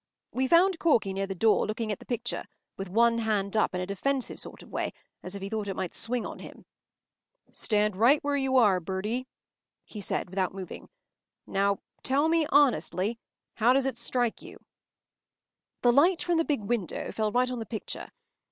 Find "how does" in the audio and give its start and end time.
13.57-13.85